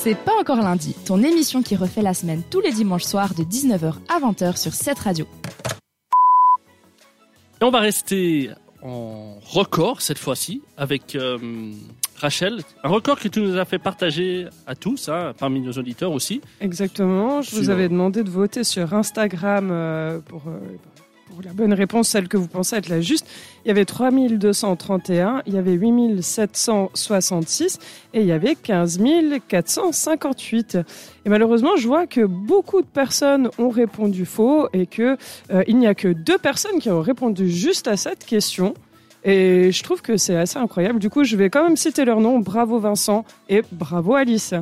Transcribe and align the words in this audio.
C'est 0.00 0.14
pas 0.14 0.32
encore 0.40 0.58
lundi, 0.58 0.94
ton 1.04 1.24
émission 1.24 1.60
qui 1.60 1.74
refait 1.74 2.02
la 2.02 2.14
semaine 2.14 2.44
tous 2.48 2.60
les 2.60 2.70
dimanches 2.70 3.02
soirs 3.02 3.34
de 3.34 3.42
19h 3.42 3.94
à 4.08 4.20
20h 4.20 4.56
sur 4.56 4.72
cette 4.72 5.00
radio. 5.00 5.26
Et 7.60 7.64
on 7.64 7.70
va 7.70 7.80
rester 7.80 8.50
en 8.80 9.40
record 9.40 10.00
cette 10.00 10.18
fois-ci 10.18 10.62
avec 10.76 11.16
euh, 11.16 11.36
Rachel. 12.16 12.60
Un 12.84 12.90
record 12.90 13.18
que 13.18 13.26
tu 13.26 13.40
nous 13.40 13.58
as 13.58 13.64
fait 13.64 13.80
partager 13.80 14.46
à 14.68 14.76
tous, 14.76 15.08
hein, 15.08 15.32
parmi 15.36 15.60
nos 15.60 15.72
auditeurs 15.72 16.12
aussi. 16.12 16.42
Exactement. 16.60 17.42
Je 17.42 17.56
vous 17.56 17.68
avais 17.68 17.88
demandé 17.88 18.22
de 18.22 18.30
voter 18.30 18.62
sur 18.62 18.94
Instagram 18.94 19.70
euh, 19.72 20.20
pour, 20.20 20.42
euh, 20.46 20.60
pour 21.28 21.42
la 21.42 21.52
bonne 21.52 21.72
réponse, 21.72 22.08
celle 22.08 22.28
que 22.28 22.36
vous 22.36 22.48
pensez 22.48 22.76
être 22.76 22.88
la 22.88 23.00
juste. 23.00 23.26
Il 23.64 23.68
y 23.68 23.70
avait 23.70 23.84
3231, 23.84 25.42
il 25.46 25.54
y 25.54 25.58
avait 25.58 25.72
8766 25.72 27.78
et 28.14 28.20
il 28.20 28.26
y 28.26 28.32
avait 28.32 28.54
15 28.54 29.00
458. 29.48 30.78
Et 31.26 31.28
malheureusement, 31.28 31.76
je 31.76 31.86
vois 31.86 32.06
que 32.06 32.24
beaucoup 32.24 32.80
de 32.80 32.86
personnes 32.86 33.50
ont 33.58 33.68
répondu 33.68 34.24
faux 34.24 34.68
et 34.72 34.86
que 34.86 35.16
euh, 35.52 35.62
il 35.66 35.78
n'y 35.78 35.86
a 35.86 35.94
que 35.94 36.08
deux 36.08 36.38
personnes 36.38 36.78
qui 36.80 36.90
ont 36.90 37.00
répondu 37.00 37.50
juste 37.50 37.88
à 37.88 37.96
cette 37.96 38.24
question. 38.24 38.74
Et 39.24 39.72
je 39.72 39.82
trouve 39.82 40.00
que 40.00 40.16
c'est 40.16 40.36
assez 40.36 40.58
incroyable. 40.58 40.98
Du 40.98 41.10
coup, 41.10 41.24
je 41.24 41.36
vais 41.36 41.50
quand 41.50 41.64
même 41.64 41.76
citer 41.76 42.04
leur 42.04 42.20
nom. 42.20 42.38
Bravo 42.38 42.78
Vincent 42.78 43.24
et 43.48 43.62
bravo 43.72 44.14
Alice, 44.14 44.54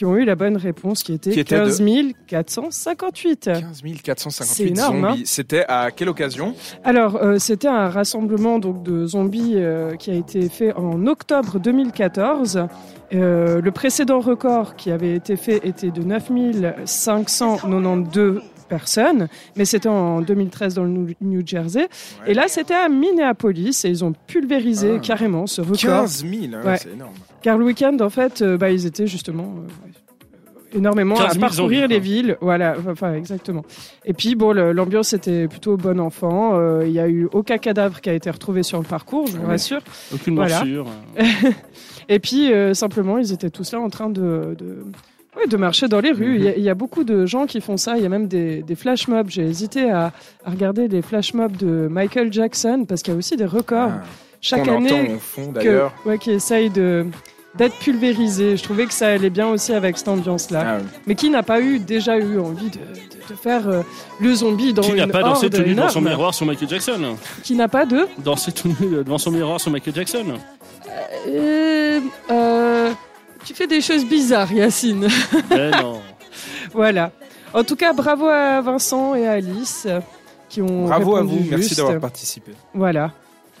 qui 0.00 0.06
ont 0.06 0.16
eu 0.16 0.24
la 0.24 0.34
bonne 0.34 0.56
réponse, 0.56 1.02
qui 1.02 1.12
était, 1.12 1.30
Qui 1.30 1.40
était 1.40 1.60
de 1.60 1.66
15 1.66 1.82
458. 2.26 3.50
15 3.52 3.82
458 4.02 4.46
C'est 4.46 4.66
énorme, 4.66 5.04
hein. 5.04 5.10
zombies. 5.10 5.26
C'était 5.26 5.66
à 5.68 5.90
quelle 5.90 6.08
occasion? 6.08 6.54
Alors, 6.84 7.16
euh, 7.16 7.38
c'était 7.38 7.68
un 7.68 7.90
rassemblement 7.90 8.58
donc 8.58 8.82
de 8.82 9.04
zombies 9.04 9.56
euh, 9.56 9.96
qui 9.96 10.10
a 10.10 10.14
été 10.14 10.48
fait 10.48 10.72
en 10.72 11.06
octobre 11.06 11.58
2014. 11.58 12.66
Euh, 13.12 13.60
le 13.60 13.70
précédent 13.72 14.20
record 14.20 14.74
qui 14.74 14.90
avait 14.90 15.14
été 15.14 15.36
fait 15.36 15.60
était 15.64 15.90
de 15.90 16.02
9592 16.02 18.40
personnes, 18.70 19.28
mais 19.56 19.66
c'était 19.66 19.90
en 19.90 20.22
2013 20.22 20.74
dans 20.76 20.84
le 20.84 20.88
New- 20.90 21.14
New 21.20 21.42
Jersey. 21.46 21.88
Et 22.26 22.32
là, 22.32 22.44
c'était 22.48 22.72
à 22.74 22.88
Minneapolis 22.88 23.84
et 23.84 23.88
ils 23.90 24.02
ont 24.04 24.14
pulvérisé 24.26 24.92
Ah. 24.96 24.98
carrément 25.00 25.46
ce 25.46 25.60
record. 25.60 25.76
15 25.76 26.24
000, 26.24 26.54
hein, 26.54 26.62
Ouais. 26.64 26.76
c'est 26.78 26.92
énorme. 26.94 27.12
Car 27.42 27.58
le 27.58 27.66
week-end, 27.66 27.96
en 28.00 28.08
fait, 28.10 28.40
euh, 28.40 28.56
bah, 28.56 28.70
ils 28.70 28.86
étaient 28.86 29.06
justement 29.06 29.54
euh, 29.58 30.76
énormément 30.78 31.16
15 31.16 31.24
à 31.26 31.30
000 31.32 31.40
parcourir 31.40 31.88
les 31.88 31.98
villes. 31.98 32.36
Voilà, 32.40 32.76
enfin, 32.88 33.14
exactement. 33.14 33.64
Et 34.04 34.12
puis, 34.14 34.34
bon, 34.36 34.52
l'ambiance 34.52 35.12
était 35.12 35.48
plutôt 35.48 35.76
bon 35.76 35.98
enfant. 36.00 36.52
Euh, 36.54 36.84
Il 36.86 36.92
y 36.92 37.00
a 37.00 37.08
eu 37.08 37.28
aucun 37.32 37.58
cadavre 37.58 38.00
qui 38.00 38.08
a 38.08 38.14
été 38.14 38.30
retrouvé 38.30 38.62
sur 38.62 38.78
le 38.78 38.84
parcours, 38.84 39.26
je 39.26 39.32
vous 39.36 39.42
Ouais. 39.42 39.48
rassure. 39.48 39.80
Aucune 40.14 40.36
Voilà. 40.36 40.56
morsure. 40.58 40.86
Et 42.08 42.18
puis, 42.18 42.52
euh, 42.52 42.74
simplement, 42.74 43.18
ils 43.18 43.32
étaient 43.32 43.50
tous 43.50 43.72
là 43.72 43.80
en 43.80 43.88
train 43.90 44.10
de. 44.10 44.54
de... 44.58 44.84
ouais, 45.36 45.46
de 45.46 45.56
marcher 45.56 45.88
dans 45.88 46.00
les 46.00 46.12
rues. 46.12 46.36
Il 46.36 46.44
y 46.44 46.48
a- 46.48 46.56
il 46.56 46.62
y, 46.62 46.68
a 46.70 46.74
beaucoup 46.74 47.04
de 47.04 47.26
gens 47.26 47.46
qui 47.46 47.60
font 47.60 47.76
ça. 47.76 47.96
Il 47.96 48.02
y 48.02 48.06
a 48.06 48.08
même 48.08 48.28
des, 48.28 48.62
des 48.62 48.74
flash 48.74 49.08
mobs. 49.08 49.28
J'ai 49.30 49.42
hésité 49.46 49.90
à, 49.90 50.12
à 50.44 50.50
regarder 50.50 50.88
les 50.88 51.02
flash 51.02 51.34
mobs 51.34 51.56
de 51.56 51.88
Michael 51.90 52.32
Jackson 52.32 52.84
parce 52.88 53.02
qu'il 53.02 53.12
y 53.12 53.16
a 53.16 53.18
aussi 53.18 53.36
des 53.36 53.44
records 53.46 53.90
Ah, 53.92 54.02
chaque 54.40 54.66
année 54.68 54.92
entend 54.92 55.18
fond 55.18 55.52
que, 55.52 55.86
ouais, 56.06 56.18
qui 56.18 56.30
essayent 56.32 56.70
de 56.70 57.06
d'être 57.56 57.74
pulvérisé. 57.80 58.56
Je 58.56 58.62
trouvais 58.62 58.86
que 58.86 58.92
ça 58.94 59.08
allait 59.08 59.28
bien 59.28 59.48
aussi 59.48 59.72
avec 59.72 59.98
cette 59.98 60.06
ambiance-là. 60.06 60.62
Ah, 60.64 60.76
oui. 60.80 60.86
Mais 61.08 61.14
qui 61.16 61.30
n'a 61.30 61.42
pas 61.42 61.60
eu 61.60 61.80
déjà 61.80 62.16
eu 62.16 62.38
envie 62.38 62.70
de, 62.70 62.78
de- 62.78 63.30
de 63.30 63.34
faire 63.34 63.68
euh, 63.68 63.82
le 64.20 64.32
zombie 64.34 64.72
dans 64.72 64.82
Qui 64.82 64.92
n'a 64.94 65.04
une 65.04 65.10
pas 65.12 65.22
dansé 65.22 65.50
tout 65.50 65.62
nu 65.62 65.74
devant 65.74 65.88
son 65.88 66.00
miroir 66.00 66.32
sur 66.34 66.46
Michael 66.46 66.68
Jackson 66.68 67.16
Qui 67.44 67.54
n'a 67.54 67.68
pas 67.68 67.86
de 67.86 68.06
Danser 68.24 68.50
tout 68.52 68.68
nu 68.80 68.88
devant 69.04 69.18
son 69.18 69.30
miroir 69.32 69.60
sur 69.60 69.70
Michael 69.70 69.94
Jackson 69.94 70.24
Euh, 71.28 72.00
euh, 72.30 72.90
Tu 73.44 73.54
fais 73.54 73.66
des 73.66 73.80
choses 73.80 74.04
bizarres, 74.04 74.52
Yacine. 74.52 75.08
Eh 75.50 75.70
non. 75.82 76.00
voilà. 76.72 77.12
En 77.52 77.64
tout 77.64 77.76
cas, 77.76 77.92
bravo 77.92 78.26
à 78.26 78.60
Vincent 78.60 79.14
et 79.14 79.26
à 79.26 79.32
Alice 79.32 79.86
qui 80.48 80.60
ont 80.62 80.86
Bravo 80.86 81.16
à 81.16 81.20
répondu 81.22 81.38
vous, 81.44 81.50
merci 81.50 81.74
d'avoir 81.76 82.00
participé. 82.00 82.52
Voilà. 82.74 83.12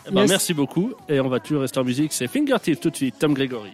Eh 0.06 0.10
ben, 0.10 0.22
Yes. 0.22 0.30
Merci 0.30 0.54
beaucoup. 0.54 0.92
Et 1.08 1.20
on 1.20 1.28
va 1.28 1.40
toujours 1.40 1.62
rester 1.62 1.78
en 1.78 1.84
musique. 1.84 2.12
C'est 2.12 2.28
Fingertip 2.28 2.80
tout 2.80 2.90
de 2.90 2.96
suite, 2.96 3.16
Tom 3.18 3.34
Gregory. 3.34 3.72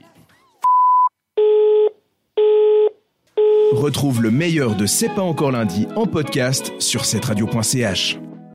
Retrouve 3.73 4.23
le 4.23 4.31
meilleur 4.31 4.77
de 4.77 4.87
C'est 4.87 5.09
pas 5.09 5.23
encore 5.23 5.51
lundi 5.51 5.87
en 5.97 6.07
podcast 6.07 6.73
sur 6.79 7.05
cetteradio.ch. 7.05 8.19